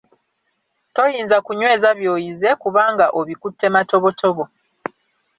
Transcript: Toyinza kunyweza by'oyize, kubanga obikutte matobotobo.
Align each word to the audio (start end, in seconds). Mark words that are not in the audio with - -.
Toyinza 0.95 1.37
kunyweza 1.45 1.89
by'oyize, 1.97 2.49
kubanga 2.61 3.05
obikutte 3.19 3.65
matobotobo. 3.73 4.43